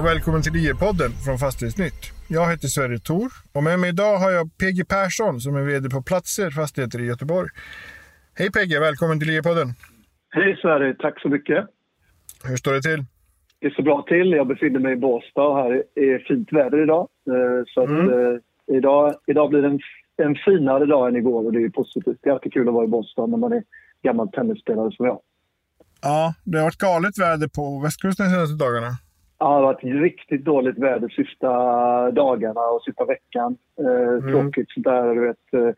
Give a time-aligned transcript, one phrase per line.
[0.00, 2.00] och välkommen till IE-podden från Fastighetsnytt.
[2.28, 5.90] Jag heter Sverre Thor och med mig idag har jag PG Persson som är VD
[5.90, 7.48] på Platser Fastigheter i Göteborg.
[8.38, 9.68] Hej PG, välkommen till IE-podden.
[10.30, 11.66] Hej Sverre, tack så mycket.
[12.44, 13.04] Hur står det till?
[13.58, 14.30] Det står bra till.
[14.30, 17.08] Jag befinner mig i Båstad och här är fint väder idag.
[17.30, 18.08] Eh, så mm.
[18.08, 19.80] eh, idag, idag blir det en,
[20.16, 22.18] en finare dag än igår och det är positivt.
[22.22, 23.62] Det är alltid kul att vara i Båstad när man är
[24.02, 25.20] gammal tennisspelare som jag.
[26.02, 28.90] Ja, det har varit galet väder på västkusten de senaste dagarna.
[29.40, 31.50] Ja, det har varit riktigt dåligt väder sista
[32.10, 33.56] dagarna och sista veckan.
[33.78, 34.32] Eh, mm.
[34.32, 35.54] Tråkigt sådär, du vet.
[35.54, 35.74] Eh,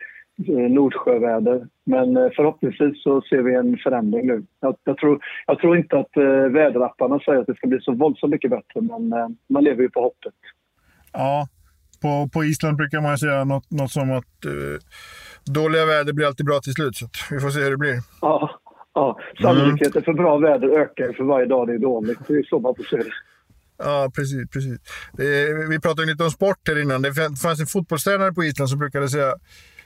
[0.71, 1.67] Nordsjöväder.
[1.85, 4.45] Men eh, förhoppningsvis så ser vi en förändring nu.
[4.61, 7.93] Jag, jag, tror, jag tror inte att eh, väderapparna säger att det ska bli så
[7.93, 10.35] våldsamt mycket bättre, men eh, man lever ju på hoppet.
[11.13, 11.47] Ja,
[12.03, 14.79] på, på Island brukar man säga något, något som att eh,
[15.55, 16.97] dåliga väder blir alltid bra till slut.
[16.97, 17.99] Så vi får se hur det blir.
[18.21, 18.51] Ja,
[18.95, 19.19] ja.
[19.43, 20.05] sannolikheten mm.
[20.05, 22.19] för bra väder ökar för varje dag det är dåligt.
[22.29, 23.13] Det är så man får se det.
[23.85, 24.51] Ja, precis.
[24.51, 24.79] precis.
[25.19, 27.03] Är, vi pratade lite om sport här innan.
[27.03, 29.35] Det fanns en fotbollstränare på Island som brukade säga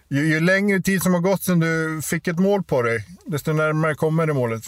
[0.09, 3.53] ju, ju längre tid som har gått sedan du fick ett mål på dig, desto
[3.53, 4.63] närmare kommer det målet.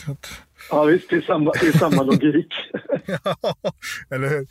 [0.71, 1.11] Ja, visst.
[1.11, 2.53] Det är samma, det är samma logik.
[3.07, 3.37] ja,
[4.11, 4.47] eller hur?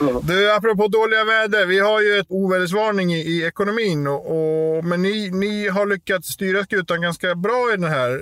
[0.00, 0.20] Ja.
[0.24, 1.66] Du, apropå dåliga väder.
[1.66, 4.06] Vi har ju ett ovädersvarning i, i ekonomin.
[4.06, 8.20] Och, och, men ni, ni har lyckats styra skutan ganska bra i den här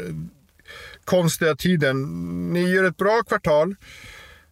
[1.04, 2.02] konstiga tiden.
[2.52, 3.76] Ni gör ett bra kvartal.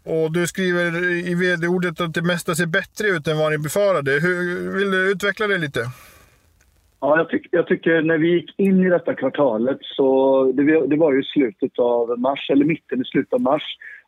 [0.08, 4.12] Och du skriver i vd-ordet att det mesta ser bättre ut än vad ni befarade.
[4.12, 5.90] Hur, vill du utveckla det lite?
[7.00, 10.96] Ja, jag, tyck, jag, tycker när vi gick in i detta kvartalet så det, det
[10.96, 13.62] var ju slutet av mars, eller mitten i slutet av mars.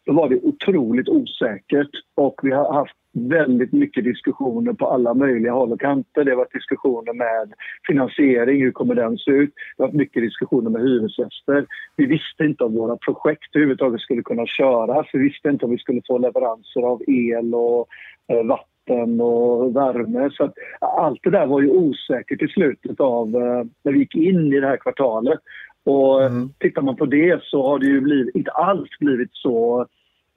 [0.06, 5.52] Då var det otroligt osäkert och vi har haft väldigt mycket diskussioner på alla möjliga
[5.52, 6.24] håll och kanter.
[6.24, 7.52] Det har varit diskussioner med
[7.86, 9.54] finansiering, hur kommer den se ut?
[9.76, 11.66] Det har varit mycket diskussioner med hyresgäster.
[11.96, 15.06] Vi visste inte om våra projekt överhuvudtaget skulle kunna köras.
[15.12, 17.88] Vi visste inte om vi skulle få leveranser av el och
[18.32, 20.30] eh, vatten vatten och värme.
[20.32, 24.52] Så allt det där var ju osäkert i slutet av eh, när vi gick in
[24.52, 25.38] i det här kvartalet.
[25.84, 26.48] Och mm.
[26.58, 29.86] tittar man på det så har det ju blivit, inte alls blivit så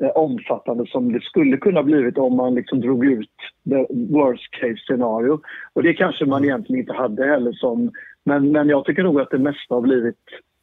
[0.03, 3.29] eh, omfattande som det skulle kunna blivit om man liksom drog ut
[3.69, 5.39] the worst case scenario.
[5.73, 7.91] Och det kanske man egentligen inte hade heller som...
[8.25, 10.15] Men, men jag tycker nog att det mesta har blivit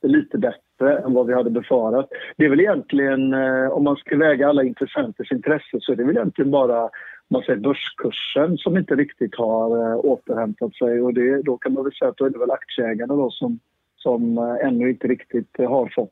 [0.03, 2.09] lite bättre än vad vi hade befarat.
[2.37, 6.05] Det är väl egentligen, eh, om man ska väga alla intressenters intresse så är det
[6.05, 6.91] väl egentligen bara
[7.31, 11.03] man säger, börskursen som inte riktigt har äh, återhämtat sig.
[11.03, 13.59] Och det, då kan man väl säga att då är det väl aktieägarna då som,
[13.97, 16.11] som äh, ännu inte riktigt har fått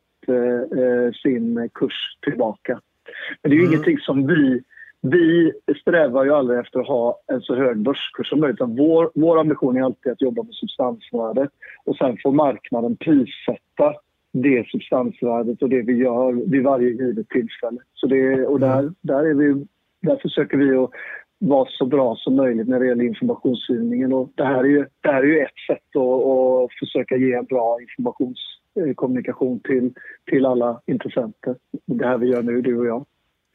[1.22, 2.80] sin kurs tillbaka.
[3.42, 3.72] Men det är ju mm.
[3.72, 4.62] ingenting som vi...
[5.00, 8.60] Vi strävar ju aldrig efter att ha en så hög börskurs som möjligt.
[8.60, 11.50] Vår, vår ambition är alltid att jobba med substansvärdet
[11.84, 13.94] och sen får marknaden prissätta
[14.32, 17.78] det substansvärdet och det vi gör vid varje givet tillfälle.
[17.94, 18.94] Så det, och där, mm.
[19.00, 19.66] där är vi
[20.08, 20.90] där försöker vi att
[21.38, 24.12] vara så bra som möjligt när det gäller informationsgivningen.
[24.12, 27.34] Och det, här är ju, det här är ju ett sätt att, att försöka ge
[27.34, 29.92] en bra informationskommunikation till,
[30.30, 31.56] till alla intressenter.
[31.86, 33.06] Det här vi gör nu, du och jag.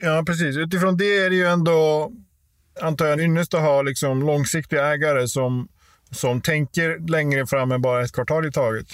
[0.02, 0.58] Ja, precis.
[0.58, 2.12] Utifrån det är det ju ändå,
[2.82, 5.68] antar jag, ynnest att ha liksom långsiktiga ägare som,
[6.12, 8.88] som tänker längre fram än bara ett kvartal i taget.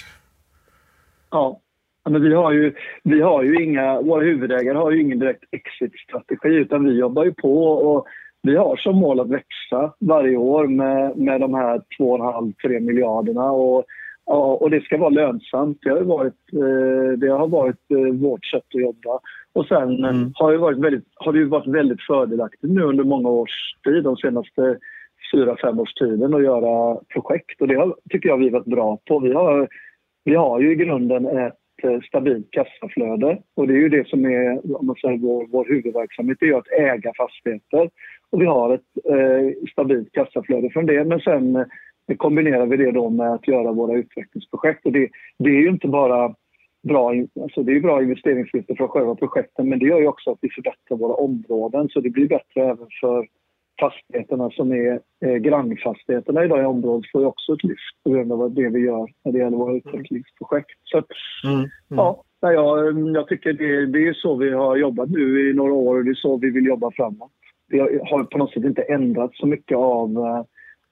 [1.30, 1.60] Ja,
[2.08, 2.74] men vi har ju,
[3.04, 7.34] vi har ju inga, våra huvudägare har ju ingen direkt exit-strategi utan vi jobbar ju
[7.34, 8.06] på och
[8.42, 13.84] vi har som mål att växa varje år med, med de här 2,5-3 miljarderna och,
[14.62, 15.78] och det ska vara lönsamt.
[15.82, 19.20] Det har varit, eh, det har varit eh, vårt sätt att jobba.
[19.52, 20.32] Och sen mm.
[20.34, 24.16] har, det varit väldigt, har det varit väldigt fördelaktigt nu under många års tid, de
[24.16, 24.78] senaste
[25.32, 28.64] fyra, fem års tiden att göra projekt och det har, tycker jag vi har varit
[28.64, 29.18] bra på.
[29.18, 29.68] Vi har,
[30.24, 33.38] vi har ju i grunden ett ett stabilt kassaflöde.
[33.56, 36.58] Och det är ju det som är om man säger, vår, vår huvudverksamhet, det är
[36.58, 37.90] att äga fastigheter.
[38.30, 41.04] Och vi har ett eh, stabilt kassaflöde från det.
[41.04, 44.86] Men sen eh, kombinerar vi det då med att göra våra utvecklingsprojekt.
[44.86, 46.34] Och det, det är ju inte bara
[46.82, 50.38] bra, alltså det är bra investeringsvinster från själva projekten men det gör ju också att
[50.40, 53.26] vi förbättrar våra områden så det blir bättre även för
[53.80, 58.54] fastigheterna som är eh, grannfastigheterna i området får ju också ett lyft på grund av
[58.54, 60.80] det vi gör när det gäller våra utvecklingsprojekt.
[60.84, 61.06] Så att,
[61.44, 61.70] mm, mm.
[61.88, 65.96] ja, jag, jag tycker det, det är så vi har jobbat nu i några år
[65.96, 67.32] och det är så vi vill jobba framåt.
[67.68, 70.44] Vi har på något sätt inte ändrat så mycket av, eh,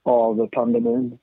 [0.04, 1.18] av pandemin.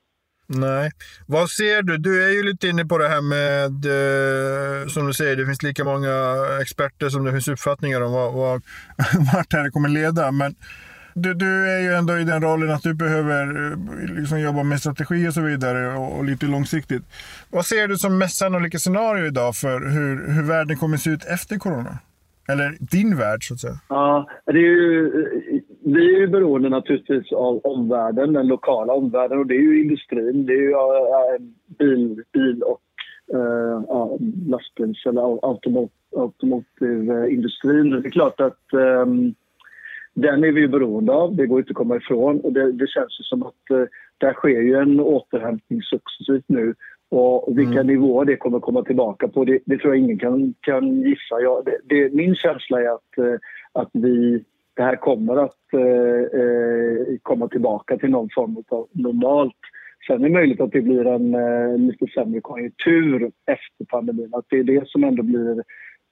[0.48, 0.92] Nej.
[1.28, 1.98] Vad ser du?
[1.98, 5.64] Du är ju lite inne på det här med, eh, som du säger, det finns
[5.64, 6.12] lika många
[6.62, 8.62] experter som det finns uppfattningar om vad, vad,
[9.34, 10.32] vart det här kommer leda.
[10.32, 10.56] Men
[11.16, 13.42] du, du, är ju ändå i den rollen att du behöver
[13.72, 17.04] eh, liksom jobba med strategi och så vidare och, och, lite långsiktigt.
[17.52, 21.26] Vad ser du som mest sannolika scenario idag för hur, hur världen kommer se ut
[21.26, 22.00] efter corona?
[22.48, 23.80] Eller din värld, så att säga.
[23.90, 25.12] Ja, det är ju,
[25.86, 29.40] vi är ju beroende naturligtvis av omvärlden, den lokala omvärlden.
[29.40, 30.46] Och det är ju industrin.
[30.46, 30.78] Det är ju äh,
[31.80, 32.82] bil, bil och
[33.34, 33.82] äh,
[34.48, 35.22] lastbils eller
[36.22, 37.90] automatindustrin.
[37.90, 39.36] Det är klart att ähm,
[40.16, 41.36] den är vi beroende av.
[41.36, 42.40] Det går inte att komma ifrån.
[42.40, 43.84] Och det, det känns som att äh,
[44.18, 46.74] där sker ju en återhämtning successivt nu.
[47.10, 47.88] Och vilka mm.
[47.88, 51.42] nivåer det kommer komma tillbaka på, det, det tror jag ingen kan, kan gissa.
[51.42, 53.40] Ja, det, det, min känsla är att, eh,
[53.72, 59.56] att vi, det här kommer att eh, eh, komma tillbaka till någon form av normalt.
[60.08, 64.30] Sen är det möjligt att det blir en eh, lite sämre konjunktur efter pandemin.
[64.34, 65.64] Att det är det som ändå blir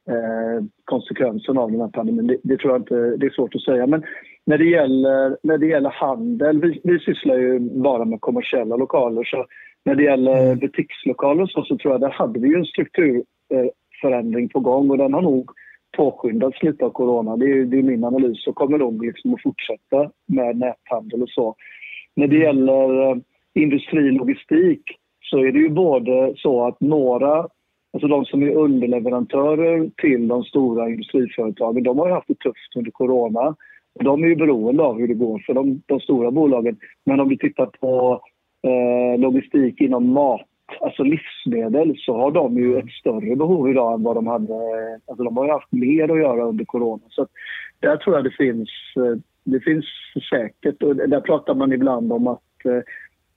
[0.09, 2.27] eh, konsekvensen av den här pandemin.
[2.27, 3.87] Det, det, tror jag inte, det är svårt att säga.
[3.87, 4.03] Men
[4.45, 9.23] när det gäller, när det gäller handel, vi, vi sysslar ju bara med kommersiella lokaler.
[9.23, 9.45] Så
[9.85, 10.59] när det gäller mm.
[10.59, 15.21] butikslokaler så, så tror jag där hade vi en strukturförändring på gång och den har
[15.21, 15.51] nog
[15.97, 17.37] påskyndats lite av corona.
[17.37, 21.29] Det är, det är min analys och kommer nog liksom att fortsätta med näthandel och
[21.29, 21.55] så.
[22.15, 23.17] När det gäller eh,
[23.53, 24.81] industrilogistik
[25.21, 27.47] så är det ju både så att några,
[27.93, 32.75] alltså de som är underleverantörer till de stora industriföretagen, de har ju haft det tufft
[32.75, 33.55] under corona.
[33.99, 36.77] De är ju beroende av hur det går för de, de stora bolagen.
[37.05, 38.21] Men om vi tittar på
[38.63, 40.47] eh, logistik inom mat,
[40.81, 44.53] alltså livsmedel, så har de ju ett större behov idag än vad de hade.
[45.07, 47.03] Alltså de har ju haft mer att göra under corona.
[47.09, 47.27] Så
[47.79, 49.85] där tror jag det finns, eh, det finns
[50.29, 52.81] säkert, och där pratar man ibland om att eh,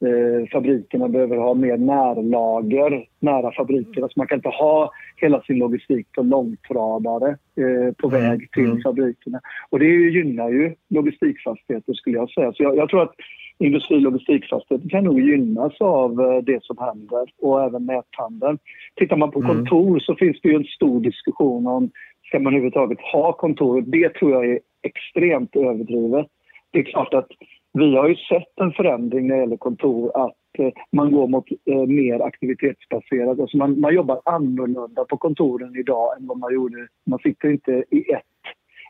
[0.05, 4.05] eh, eh, fabrikerna behöver ha mer närlager nära fabrikerna.
[4.05, 8.21] Alltså man kan inte ha hela sin logistik på långtradare eh, på mm.
[8.21, 8.83] väg till mm.
[8.83, 9.41] fabrikerna.
[9.71, 12.53] Och det gynnar ju logistikfastigheter skulle jag säga.
[12.53, 13.15] Så jag, jag tror att
[13.59, 18.59] industri och logistikfastigheter kan nog gynnas av eh, det som händer och även näthandeln.
[18.97, 19.57] Tittar man på mm.
[19.57, 21.91] kontor så finns det ju en stor diskussion om
[22.29, 23.81] ska man överhuvudtaget ha kontor.
[23.87, 26.27] Det tror jag är extremt överdrivet.
[26.71, 27.29] Det är klart att
[27.79, 31.45] vi har ju sett en förändring när det gäller kontor att eh, man går mot
[31.65, 33.41] eh, mer aktivitetsbaserat.
[33.41, 36.89] Alltså man, man jobbar annorlunda på kontoren idag än vad man gjorde.
[37.07, 38.23] Man sitter inte i ett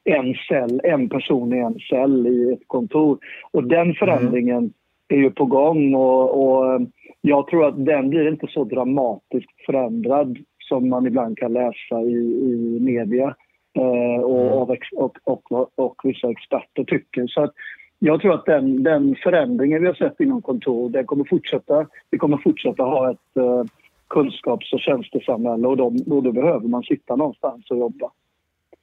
[0.05, 3.19] en cell, en person i en cell i ett kontor.
[3.51, 4.73] Och den förändringen mm.
[5.09, 6.81] är ju på gång och, och, eh,
[7.21, 10.39] jag tror att den blir inte så dramatiskt förändrad
[10.69, 13.35] som man ibland kan läsa i, i media
[13.79, 14.79] eh, och, mm.
[14.97, 17.27] och, och, och, vissa experter tycker.
[17.27, 17.53] Så att
[17.99, 21.87] jag tror att den, den förändringen vi har sett inom kontor, den kommer fortsätta.
[22.11, 23.65] Vi kommer fortsätta ha ett eh,
[24.09, 28.11] kunskaps och tjänstesamhälle och, de, och då behöver man sitta någonstans och jobba.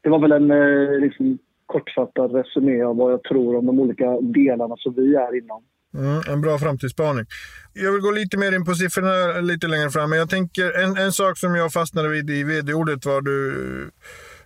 [0.01, 4.17] Det var väl en eh, liksom, kortfattad resumé av vad jag tror om de olika
[4.21, 5.63] delarna som vi är inom.
[5.97, 7.25] Mm, en bra framtidsspaning.
[7.73, 10.09] Jag vill gå lite mer in på siffrorna lite längre fram.
[10.09, 13.35] Men jag tänker en, en sak som jag fastnade vid i vd-ordet var du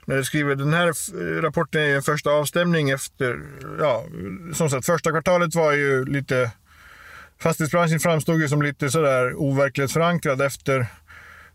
[0.07, 0.93] när du skriver den här
[1.41, 3.41] rapporten är en första avstämning efter,
[3.79, 4.05] ja,
[4.53, 6.51] som sagt första kvartalet var ju lite,
[7.41, 10.87] fastighetsbranschen framstod ju som lite sådär overklighetsförankrad efter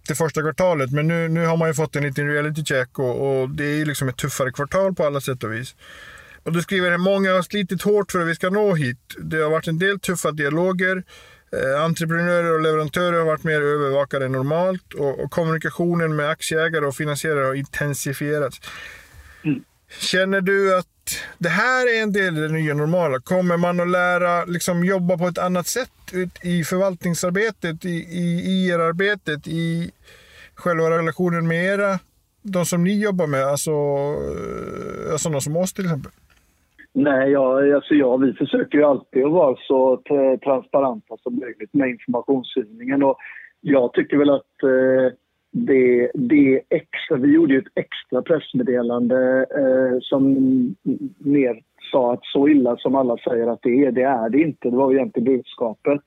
[0.08, 0.92] det första kvartalet.
[0.92, 3.76] Men nu, nu har man ju fått en liten reality check och, och det är
[3.76, 5.74] ju liksom ett tuffare kvartal på alla sätt och vis.
[6.42, 9.16] Och du skriver att många har slitit hårt för att vi ska nå hit.
[9.18, 11.02] Det har varit en del tuffa dialoger.
[11.56, 16.94] Eh, entreprenörer och leverantörer har varit mer övervakade än normalt och, kommunikationen med aktieägare och
[16.94, 18.60] finansiärer har intensifierats.
[19.44, 19.64] Mm.
[19.98, 20.86] Känner du att
[21.38, 23.20] det här är en del i det nya normala?
[23.20, 25.90] Kommer man att lära liksom, jobba på ett annat sätt
[26.42, 29.90] i förvaltningsarbetet, i, i IR-arbetet, i
[30.54, 31.98] själva relationen med era,
[32.42, 33.70] de som ni jobbar med, alltså,
[35.10, 36.12] eh, sådana som oss till exempel?
[36.94, 40.02] Nej, ja, alltså ja, vi försöker ju alltid att vara så
[40.44, 43.02] transparenta som möjligt med informationsgivningen.
[43.02, 43.16] Och
[43.60, 45.16] jag tycker väl att eh,
[45.52, 50.34] det, det extra, vi gjorde ju ett extra pressmeddelande eh, som
[51.18, 54.70] mer sa att så illa som alla säger att det är, det är det inte.
[54.70, 56.00] Det var ju egentligen budskapet.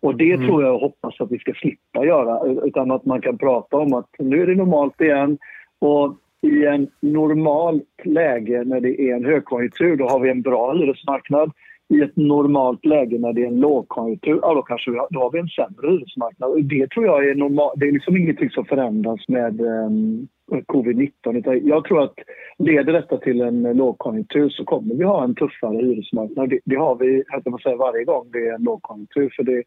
[0.00, 0.46] Och det mm.
[0.46, 3.92] tror jag och hoppas att vi ska slippa göra, utan att man kan prata om
[3.94, 5.38] att nu är det normalt igen.
[5.78, 10.72] Och i en normalt läge när det är en högkonjunktur, då har vi en bra
[10.72, 11.52] hyresmarknad.
[11.90, 15.20] I ett normalt läge när det är en lågkonjunktur, ja, då kanske vi har, då
[15.20, 16.50] har vi en sämre hyresmarknad.
[16.50, 17.72] Och det tror jag är normalt.
[17.76, 21.60] Det är liksom ingenting som förändras med ehm, um, covid-19.
[21.64, 22.14] Jag tror att
[22.58, 26.50] leder detta till en lågkonjunktur så kommer vi ha en tuffare hyresmarknad.
[26.50, 29.32] Det, det har vi man säga, varje gång det är en lågkonjunktur.
[29.36, 29.62] För det,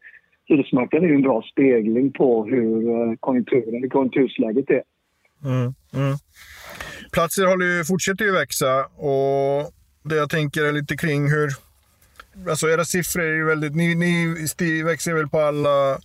[0.46, 4.82] hyresmarknaden är en bra spegling på hur eh, konjunkturen, konjunktursläget är.
[5.44, 6.18] Mm, mm.
[7.12, 9.72] Platser håller ju, fortsätter ju växa och
[10.02, 11.50] det jag tänker är lite kring hur...
[12.48, 13.74] Alltså era siffror är ju väldigt...
[13.74, 15.98] Ni, ni växer väl på alla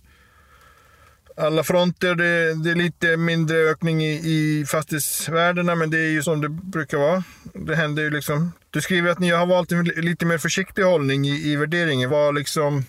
[1.38, 2.14] alla fronter.
[2.14, 6.48] Det, det, är lite mindre ökning i, i fastighetsvärdena, men det är ju som det
[6.48, 7.24] brukar vara.
[7.54, 8.52] Det händer ju liksom.
[8.70, 12.10] Du skriver att ni har valt en lite mer försiktig hållning i, i värderingen.
[12.10, 12.84] Vad liksom,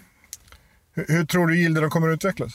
[0.93, 2.53] hur, hur tror du gilderna kommer att utvecklas?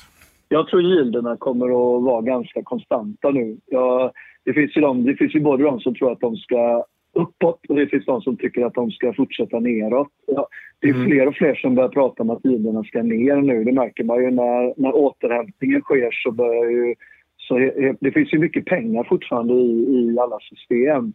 [0.48, 3.56] Jag tror gilderna kommer att vara ganska konstanta nu.
[3.66, 4.12] Jag,
[4.44, 6.84] det, finns ju de, det finns ju både de som tror att de ska
[7.14, 10.08] uppåt och det finns de som tycker att de ska fortsätta neråt.
[10.26, 10.48] Ja,
[10.80, 11.06] det är mm.
[11.06, 13.64] fler och fler som börjar prata om att gilderna ska ner nu.
[13.64, 16.94] Det märker man ju när, när återhämtningen sker så börjar ju...
[17.36, 17.58] Så
[18.00, 21.12] det finns ju mycket pengar fortfarande i, i alla system.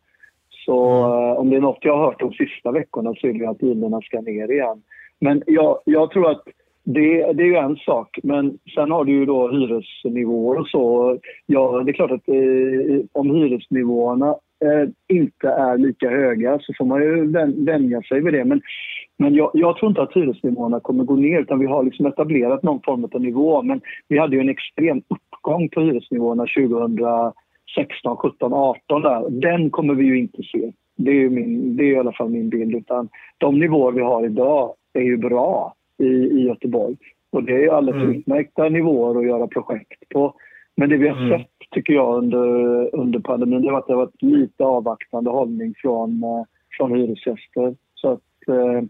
[0.65, 1.11] Så mm.
[1.11, 3.61] uh, om det är något jag har hört de sista veckorna så är det att
[3.61, 4.81] gilderna ska ner igen.
[5.19, 6.43] Men jag, jag tror att
[6.93, 11.17] det, det, är ju en sak, men sen har du ju då hyresnivåer och så.
[11.45, 14.29] Ja, det är klart att eh, om hyresnivåerna
[14.65, 17.25] eh, inte är lika höga så får man ju
[17.65, 18.45] vänja sig vid det.
[18.45, 18.61] Men,
[19.17, 22.63] men jag, jag, tror inte att hyresnivåerna kommer gå ner utan vi har liksom etablerat
[22.63, 23.61] någon form av nivå.
[23.61, 29.29] Men vi hade ju en extrem uppgång på hyresnivåerna 2016, 17, 18 där.
[29.29, 30.71] Den kommer vi ju inte se.
[30.95, 32.75] Det är, min, det är i alla fall min bild.
[32.75, 36.95] Utan de nivåer vi har idag är ju bra i, i Göteborg.
[37.31, 38.15] Och det är alldeles mm.
[38.15, 40.33] utmärkta nivåer att göra projekt på.
[40.75, 41.39] Men det vi har mm.
[41.39, 42.39] sett, tycker jag, under,
[42.95, 46.43] under pandemin, det har varit, det har varit lite avvaktande hållning från, eh,
[46.77, 47.75] från hyresgäster.
[47.95, 48.83] Så att, eh,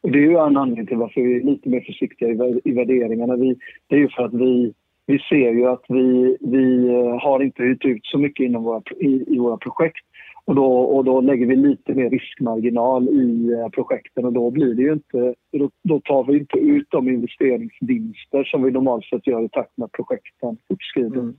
[0.00, 2.72] och det är ju en anledning till varför vi är lite mer försiktiga i, i
[2.72, 3.36] värderingarna.
[3.36, 3.56] Vi,
[3.86, 4.72] det är ju för att vi,
[5.06, 8.82] vi ser ju att vi, vi eh, har inte hyrt ut så mycket inom våra,
[9.00, 10.06] i, i våra projekt.
[10.46, 14.74] Och då, och då lägger vi lite mer riskmarginal i eh, projekten och då blir
[14.74, 19.26] det ju inte, då, då tar vi inte ut de investeringsvinster som vi normalt sett
[19.26, 21.20] gör i takt med projekten fortskrider.
[21.20, 21.36] Mm.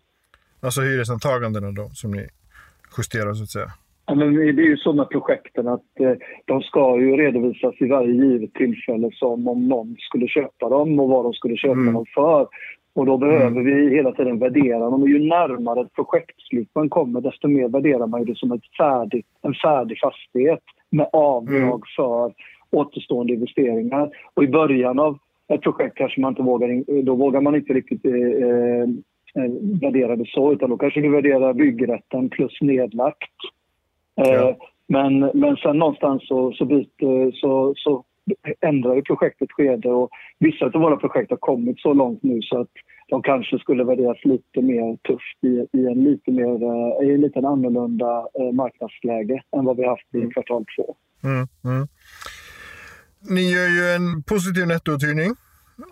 [0.60, 2.28] Alltså hyresantagandena då som ni
[2.98, 3.72] justerar så att säga?
[4.06, 6.14] Ja, men det är ju så med projekten att eh,
[6.46, 11.10] de ska ju redovisas i varje givet tillfälle som om någon skulle köpa dem och
[11.10, 11.94] vad de skulle köpa mm.
[11.94, 12.48] dem för.
[12.98, 13.66] Och då behöver mm.
[13.66, 15.02] vi hela tiden värdera dem.
[15.02, 19.26] Och ju närmare ett projektslut man kommer, desto mer värderar man det som ett färdigt,
[19.42, 21.82] en färdig fastighet med avdrag mm.
[21.96, 22.34] för
[22.72, 24.10] återstående investeringar.
[24.34, 28.06] Och i början av ett projekt kanske man inte vågar, då vågar man inte riktigt
[28.06, 28.14] eh,
[29.44, 29.52] eh,
[29.82, 33.38] värdera det så, utan då kanske du värderar byggrätten plus nedlagt.
[34.22, 34.56] Eh, ja.
[34.88, 38.04] men, men sen någonstans så, så, byter, så, så
[38.62, 42.62] ändrar ju projektet skede och vissa av våra projekt har kommit så långt nu så
[42.62, 42.72] att
[43.10, 47.22] de kanske skulle värderas lite mer tufft i, i en lite mer, eh, i en
[47.22, 50.32] lite annorlunda eh, marknadsläge än vad vi haft i mm.
[50.32, 50.96] kvartal två.
[51.24, 51.88] Mm, mm.
[53.30, 55.36] Ni gör ju en positiv nettouthyrning.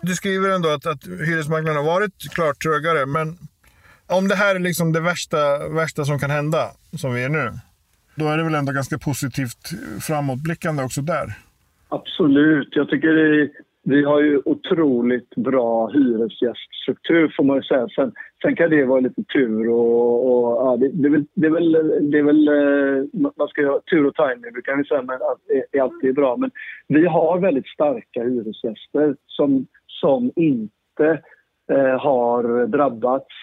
[0.02, 3.38] Du skriver ändå att, att hyresmarknaden har varit klart trögare, men
[4.06, 7.52] om det här är liksom det värsta, värsta som kan hända, som vi är nu,
[8.14, 11.45] då är det väl ändå ganska positivt framåtblickande också där?
[11.88, 12.76] Absolut.
[12.76, 13.50] Jag tycker det,
[13.88, 17.88] vi har ju otroligt bra hyresgäststruktur får man ju säga.
[17.88, 18.12] Sen,
[18.42, 21.50] sen kan det vara lite tur och, och ja, det, det, är väl, det, är
[21.50, 21.72] väl,
[22.10, 23.04] det är väl, eh,
[23.36, 26.36] man ska ha tur och tajming brukar kan vi säga, men det är alltid bra.
[26.36, 26.50] Men
[26.88, 31.22] vi har väldigt starka hyresgäster som, som inte
[31.70, 33.34] eh, har drabbats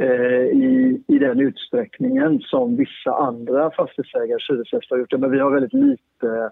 [0.00, 5.20] eh, i, i den utsträckningen som vissa andra fastighetsägare, hyresgäster har gjort.
[5.20, 6.50] Men vi har väldigt lite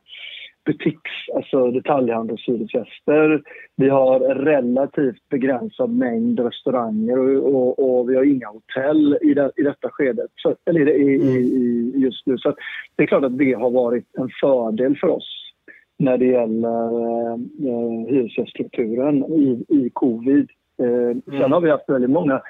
[0.65, 3.43] butiks, alltså detaljhandelshyresgäster.
[3.77, 9.53] Vi har relativt begränsad mängd restauranger och, och, och vi har inga hotell i, det,
[9.57, 12.39] i detta skedet, så, eller i, i, i, just nu.
[12.39, 12.55] Så
[12.97, 15.53] det är klart att det har varit en fördel för oss
[15.99, 20.51] när det gäller eh, hyresgäststrukturen i, i covid.
[20.83, 21.23] Eh, mm.
[21.25, 22.43] Sen har vi haft väldigt många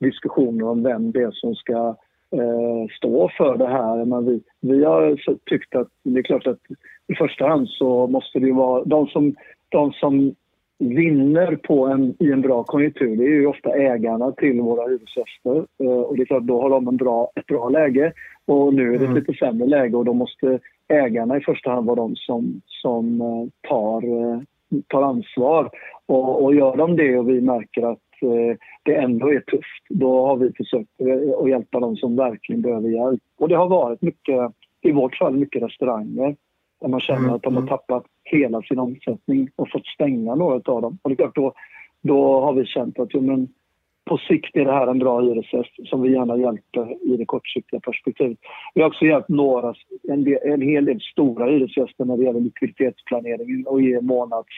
[0.00, 1.96] diskussioner om vem det är som ska
[2.32, 4.04] eh, stå för det här.
[4.04, 6.60] Men vi, vi har tyckt att det är klart att
[7.08, 9.34] i första hand så måste det vara de som,
[9.68, 10.34] de som
[10.80, 15.66] vinner på en, i en bra konjunktur det är ju ofta ägarna till våra hyresgäster.
[15.78, 18.12] Eh, och det är klart, då har de en bra, ett bra läge.
[18.46, 19.14] Och nu är det ett mm.
[19.14, 20.58] lite sämre läge och då måste
[20.88, 24.40] ägarna i första hand vara de som, som eh, tar, eh,
[24.88, 25.70] tar ansvar.
[26.06, 27.98] Och, och gör de det och vi märker att
[28.82, 30.90] det ändå är tufft, då har vi försökt
[31.42, 33.20] att hjälpa de som verkligen behöver hjälp.
[33.38, 36.36] Och det har varit mycket, i vårt fall, mycket restauranger
[36.80, 37.68] där man känner mm, att de har mm.
[37.68, 40.98] tappat hela sin omsättning och fått stänga några av dem.
[41.02, 41.52] Och det är klart, då,
[42.02, 43.48] då har vi känt att jo, men
[44.08, 47.80] på sikt är det här en bra hyresgäst som vi gärna hjälper i det kortsiktiga
[47.80, 48.38] perspektivet.
[48.74, 49.74] Vi har också hjälpt några,
[50.08, 54.48] en, del, en hel del stora hyresgäster när det gäller likviditetsplanering och ge månads,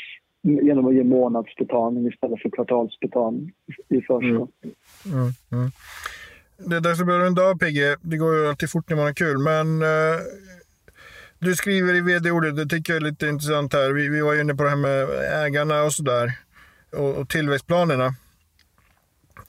[0.43, 3.53] genom att ge månadsbetalning istället för kvartalsbetalning
[3.89, 4.51] i förskott.
[4.65, 5.17] Mm.
[5.17, 5.71] Mm, mm.
[6.67, 7.79] Det är dags att börja runda av PG.
[8.03, 10.19] Det går ju alltid fort när man har kul, men eh,
[11.39, 13.93] du skriver i vd-ordet, det tycker jag är lite intressant här.
[13.93, 15.09] Vi, vi var inne på det här med
[15.47, 16.33] ägarna och sådär.
[16.97, 18.15] Och, och tillväxtplanerna.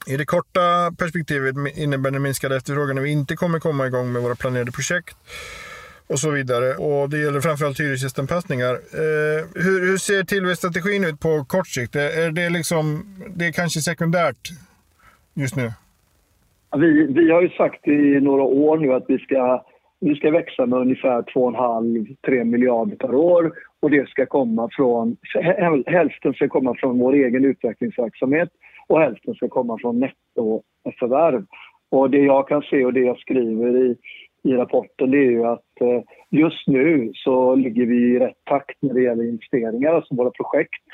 [0.06, 4.22] I det korta perspektivet innebär det minskade efterfrågan när vi inte kommer komma igång med
[4.22, 5.16] våra planerade projekt
[6.06, 6.74] och så vidare.
[6.74, 8.72] Och det gäller framförallt hyresgästanpassningar.
[8.74, 11.96] Eh, hur, hur ser tillväxtstrategin ut på kort sikt?
[11.96, 13.04] Är det, liksom,
[13.36, 14.42] det är kanske sekundärt
[15.34, 15.70] just nu?
[16.76, 19.64] Vi, vi har ju sagt i några år nu att vi ska,
[20.00, 25.16] vi ska växa med ungefär 2,5-3 miljarder per år och det ska komma från,
[25.86, 28.48] hälften ska komma från vår egen utvecklingsverksamhet
[28.86, 31.44] och hälften ska komma från nettoförvärv.
[31.90, 33.96] Och det jag kan se och det jag skriver i,
[34.42, 38.82] i rapporten det är ju att eh, just nu så ligger vi i rätt takt
[38.82, 40.84] när det gäller investeringar, alltså våra projekt.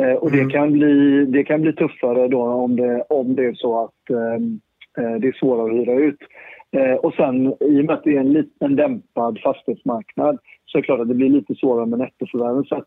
[0.00, 0.50] Eh, och det, mm.
[0.50, 4.60] kan bli, det kan bli tuffare då om det, om det är så att ehm,
[4.98, 6.18] eh, det är svårare att hyra ut.
[7.02, 10.86] Och sen i och med att det är en, liten dämpad fastighetsmarknad så är det
[10.86, 12.64] klart att det blir lite svårare med nettoförvärven.
[12.64, 12.84] Så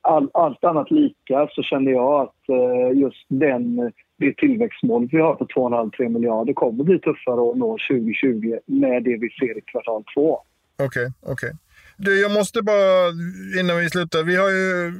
[0.00, 2.34] all, allt annat lika så känner jag att
[2.94, 8.58] just den det tillväxtmål vi har på 2,5-3 miljarder kommer bli tuffare att nå 2020
[8.66, 10.40] med det vi ser i kvartal två.
[10.76, 11.32] Okej, okay, okej.
[11.32, 11.50] Okay.
[11.96, 13.08] Du, jag måste bara
[13.60, 14.22] innan vi slutar.
[14.22, 14.92] Vi har ju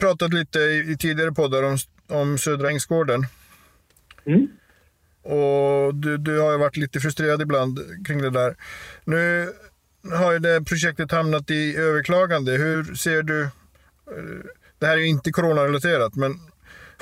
[0.00, 1.76] pratat lite i, i tidigare poddar om,
[2.20, 3.20] om Södra Ängsgården.
[4.24, 4.48] Mm.
[5.22, 8.54] Och du, du har ju varit lite frustrerad ibland kring det där.
[9.04, 9.48] Nu
[10.22, 12.52] har ju det projektet hamnat i överklagande.
[12.52, 13.42] Hur ser du?
[13.42, 14.40] Eh,
[14.78, 16.32] det här är ju inte coronarelaterat, men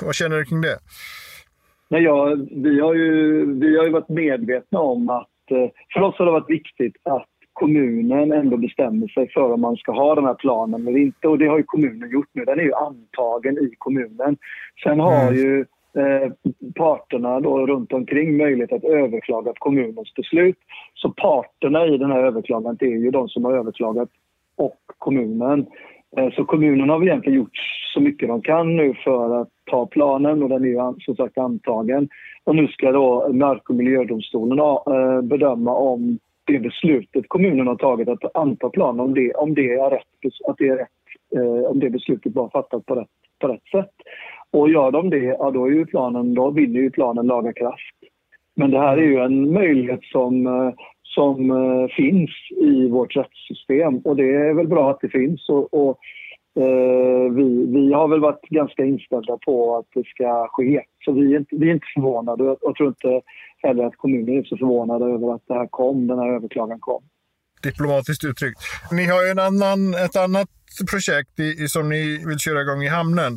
[0.01, 0.77] vad känner du kring det?
[1.89, 5.27] Nej, ja, vi, har ju, vi har ju varit medvetna om att...
[5.51, 9.75] Eh, för oss har det varit viktigt att kommunen ändå bestämmer sig för om man
[9.75, 11.27] ska ha den här planen eller inte.
[11.27, 12.45] Och det har ju kommunen gjort nu.
[12.45, 14.37] Den är ju antagen i kommunen.
[14.83, 15.35] Sen har mm.
[15.35, 15.65] ju
[15.97, 16.31] eh,
[16.75, 20.57] parterna då runt omkring möjlighet att överklaga kommunens beslut.
[20.93, 24.09] Så parterna i den här överklagandet är ju de som har överklagat
[24.55, 25.65] och kommunen.
[26.17, 27.57] Eh, så kommunen har egentligen gjort
[27.93, 31.37] så mycket de kan nu för att ta planen och den är ju som sagt
[31.37, 32.09] antagen.
[32.43, 38.09] Och nu ska då Mark och miljödomstolen eh, bedöma om det beslutet kommunen har tagit
[38.09, 40.87] att anta planen, om det, om det är rätt, att det är rätt,
[41.35, 43.91] eh, om det beslutet var fattat på rätt, på rätt sätt.
[44.51, 47.95] Och gör de det, ja då är ju planen, då vinner ju planen laga kraft.
[48.55, 52.29] Men det här är ju en möjlighet som, eh, som eh, finns
[52.61, 55.49] i vårt rättssystem och det är väl bra att det finns.
[55.49, 55.97] Och, och
[56.55, 60.81] Eh, vi, vi har väl varit ganska inställda på att det ska ske.
[61.05, 62.43] Så vi är inte, vi är inte förvånade.
[62.43, 63.21] Och jag tror inte
[63.57, 67.03] heller att kommunen är så förvånade över att det här kom, den här överklagan kom.
[67.63, 68.59] Diplomatiskt uttryckt.
[68.91, 70.49] Ni har ju en annan, ett annat
[70.91, 73.33] projekt i, som ni vill köra igång i hamnen.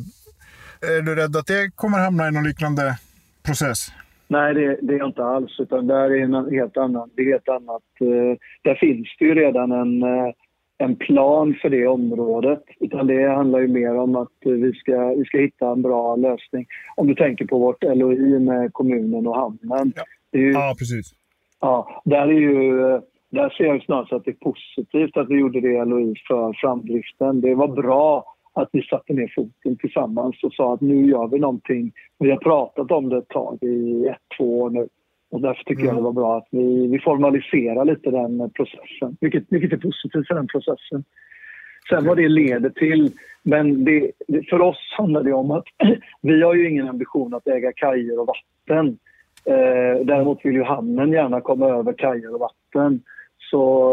[0.81, 2.97] Är du rädd att det kommer hamna i någon liknande
[3.45, 3.87] process?
[4.27, 5.59] Nej, det, det är inte alls.
[5.59, 7.83] Utan där är en helt annan, det är helt annat.
[8.01, 10.33] Eh, där finns det ju redan en eh,
[10.77, 12.63] en plan för det området.
[12.79, 16.65] Utan det handlar ju mer om att vi ska, vi ska hitta en bra lösning.
[16.95, 19.93] Om du tänker på vårt LOI med kommunen och hamnen.
[19.95, 20.03] Ja,
[20.39, 21.13] ju, ja precis.
[21.61, 22.77] Ja, där, är ju,
[23.29, 27.41] där ser jag snarast att det är positivt att vi gjorde det LOI för framdriften.
[27.41, 31.39] Det var bra att vi satte ner foten tillsammans och sa att nu gör vi
[31.39, 31.91] någonting.
[32.19, 34.87] Vi har pratat om det ett tag, i ett, två år nu.
[35.31, 35.95] Och därför tycker mm.
[35.95, 40.27] jag det var bra att vi, vi formaliserar lite den processen, vilket, vilket är positivt
[40.27, 41.03] för den processen.
[41.89, 43.11] Sen vad det leder till,
[43.43, 44.11] men det,
[44.49, 45.65] för oss handlar det om att
[46.21, 48.97] vi har ju ingen ambition att äga kajer och vatten.
[49.45, 53.01] Eh, däremot vill ju hamnen gärna komma över kajer och vatten.
[53.37, 53.89] Så,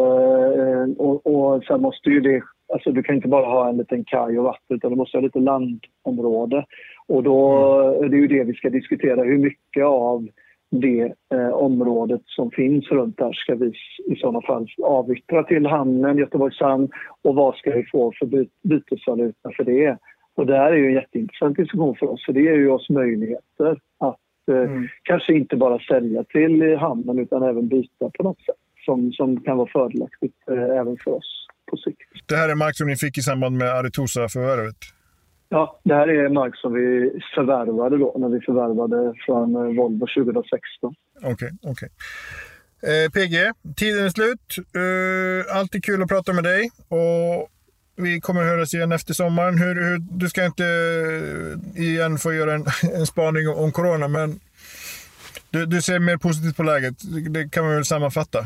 [0.60, 4.04] eh, och, och sen måste ju det Alltså du kan inte bara ha en liten
[4.04, 6.64] kaj och vatten utan du måste ha lite landområde.
[7.08, 8.10] Och då mm.
[8.10, 10.28] det är ju det vi ska diskutera, hur mycket av
[10.70, 13.72] det eh, området som finns runt där ska vi
[14.06, 16.88] i sådana fall avyttra till hamnen, Göteborgs hamn
[17.22, 19.98] och vad ska vi få för by bytesvaluta för det?
[20.34, 22.90] Och det här är ju en jätteintressant diskussion för oss för det ger ju oss
[22.90, 24.18] möjligheter att
[24.50, 24.88] eh, mm.
[25.02, 29.56] kanske inte bara sälja till hamnen utan även byta på något sätt som, som kan
[29.56, 31.41] vara fördelaktigt eh, även för oss
[31.72, 32.02] på sikt.
[32.26, 34.80] Det här är mark som ni fick i samband med Aretosa-förvärvet?
[35.48, 36.86] Ja, det här är mark som vi
[37.34, 40.94] förvärvade då när vi förvärvade från eh, Volvo 2016.
[41.16, 41.70] Okej, okay, okej.
[41.72, 41.88] Okay.
[42.90, 43.36] Eh, PG,
[43.76, 44.46] tiden är slut.
[44.82, 46.70] Eh, alltid kul att prata med dig.
[46.88, 47.48] Och
[47.96, 49.58] vi kommer höras igen efter sommaren.
[49.58, 52.64] Hur, hur, du ska inte eh, igen få göra en,
[52.98, 54.40] en spaning om corona, men
[55.50, 56.94] du, du ser mer positivt på läget.
[57.34, 58.38] Det kan man väl sammanfatta?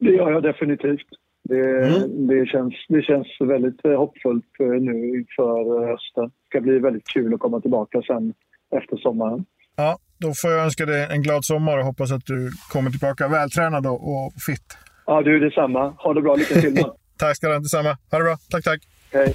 [0.00, 1.08] Det gör jag definitivt.
[1.48, 2.26] Det, mm.
[2.26, 6.24] det, känns, det känns väldigt eh, hoppfullt eh, nu inför eh, hösten.
[6.24, 8.34] Det ska bli väldigt kul att komma tillbaka sen
[8.76, 9.44] efter sommaren.
[9.76, 13.28] Ja, då får jag önska dig en glad sommar och hoppas att du kommer tillbaka
[13.28, 14.78] vältränad och fit.
[15.06, 15.94] Ja, du detsamma.
[15.98, 16.34] Ha det bra.
[16.34, 16.76] Lycka till.
[17.18, 17.60] tack ska du ha.
[17.60, 17.96] Detsamma.
[18.10, 18.36] Ha det bra.
[18.50, 18.80] Tack, tack.
[19.12, 19.34] Hej.